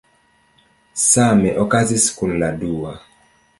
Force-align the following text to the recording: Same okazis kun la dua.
Same 1.09 1.53
okazis 1.65 2.09
kun 2.17 2.35
la 2.41 2.53
dua. 2.65 2.97